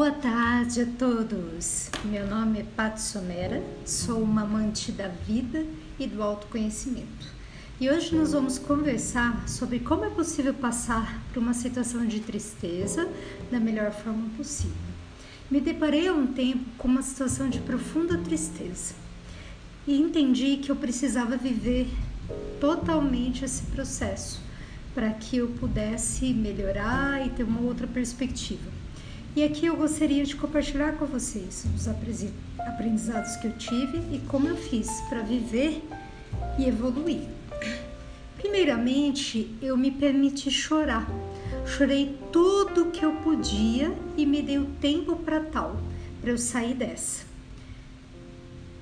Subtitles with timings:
[0.00, 1.90] Boa tarde a todos.
[2.06, 5.66] Meu nome é Pat Somera, sou uma amante da vida
[5.98, 7.26] e do autoconhecimento.
[7.78, 13.06] E hoje nós vamos conversar sobre como é possível passar por uma situação de tristeza
[13.52, 14.72] da melhor forma possível.
[15.50, 18.94] Me deparei há um tempo com uma situação de profunda tristeza
[19.86, 21.86] e entendi que eu precisava viver
[22.58, 24.40] totalmente esse processo
[24.94, 28.79] para que eu pudesse melhorar e ter uma outra perspectiva.
[29.36, 34.48] E aqui eu gostaria de compartilhar com vocês os aprendizados que eu tive e como
[34.48, 35.84] eu fiz para viver
[36.58, 37.28] e evoluir.
[38.36, 41.08] Primeiramente, eu me permiti chorar.
[41.64, 45.76] Chorei tudo que eu podia e me dei o tempo para tal,
[46.20, 47.24] para eu sair dessa.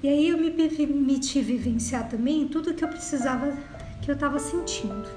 [0.03, 3.55] E aí eu me permiti vivenciar também tudo que eu precisava,
[4.01, 5.09] que eu estava sentindo.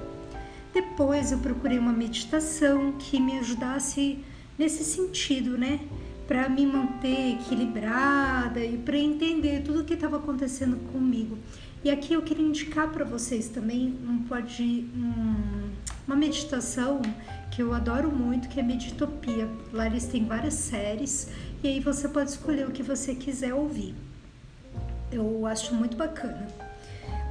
[0.73, 4.19] Depois eu procurei uma meditação que me ajudasse
[4.57, 5.79] nesse sentido, né?
[6.27, 11.37] Para me manter equilibrada e para entender tudo o que estava acontecendo comigo.
[11.83, 15.71] E aqui eu queria indicar para vocês também um, pode, um,
[16.07, 17.01] uma meditação
[17.49, 19.49] que eu adoro muito, que é Meditopia.
[19.73, 21.29] Lá eles têm várias séries
[21.63, 23.95] e aí você pode escolher o que você quiser ouvir.
[25.11, 26.47] Eu acho muito bacana.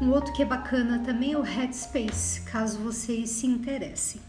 [0.01, 4.21] Um outro que é bacana também é o Headspace, caso vocês se interessem.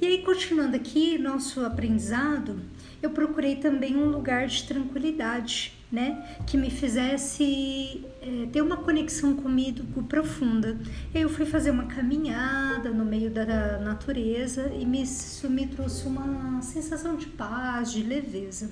[0.00, 2.58] E aí, continuando aqui nosso aprendizado,
[3.02, 6.38] eu procurei também um lugar de tranquilidade, né?
[6.46, 10.78] Que me fizesse é, ter uma conexão comigo profunda.
[11.14, 16.62] Eu fui fazer uma caminhada no meio da natureza e me, isso me trouxe uma
[16.62, 18.70] sensação de paz, de leveza.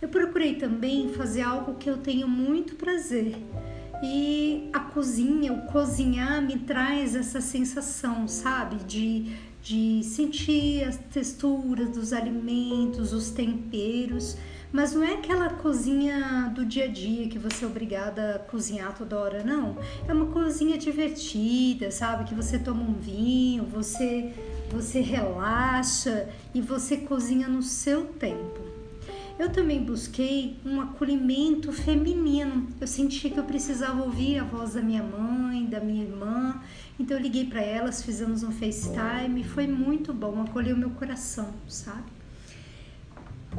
[0.00, 3.36] Eu procurei também fazer algo que eu tenho muito prazer.
[4.02, 8.76] E a cozinha, o cozinhar me traz essa sensação, sabe?
[8.84, 14.36] De de sentir as texturas dos alimentos, os temperos,
[14.70, 18.94] mas não é aquela cozinha do dia a dia que você é obrigada a cozinhar
[18.94, 19.78] toda hora, não.
[20.06, 22.24] É uma cozinha divertida, sabe?
[22.24, 24.34] Que você toma um vinho, você
[24.70, 28.73] você relaxa e você cozinha no seu tempo.
[29.36, 32.68] Eu também busquei um acolhimento feminino.
[32.80, 36.62] Eu senti que eu precisava ouvir a voz da minha mãe, da minha irmã.
[37.00, 42.12] Então eu liguei para elas, fizemos um FaceTime, foi muito bom, acolheu meu coração, sabe?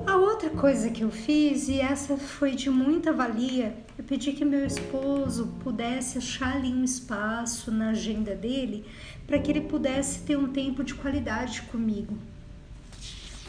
[0.08, 4.46] A outra coisa que eu fiz, e essa foi de muita valia, eu pedi que
[4.46, 8.86] meu esposo pudesse achar ali um espaço na agenda dele
[9.28, 12.18] para que ele pudesse ter um tempo de qualidade comigo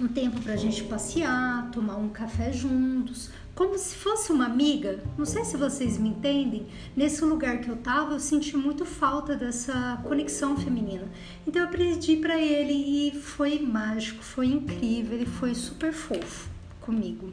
[0.01, 5.03] um tempo para a gente passear, tomar um café juntos, como se fosse uma amiga.
[5.17, 6.67] Não sei se vocês me entendem.
[6.95, 11.09] Nesse lugar que eu tava, eu senti muito falta dessa conexão feminina.
[11.47, 17.33] Então eu pedi para ele e foi mágico, foi incrível, ele foi super fofo comigo.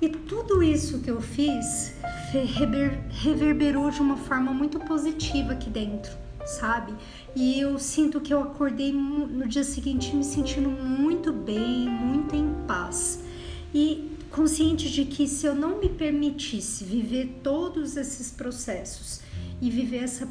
[0.00, 1.92] E tudo isso que eu fiz
[3.10, 6.94] reverberou de uma forma muito positiva aqui dentro sabe?
[7.34, 12.52] E eu sinto que eu acordei no dia seguinte me sentindo muito bem, muito em
[12.66, 13.22] paz.
[13.74, 19.20] E consciente de que se eu não me permitisse viver todos esses processos
[19.60, 20.28] e viver essa,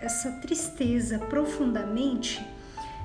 [0.00, 2.44] essa tristeza profundamente,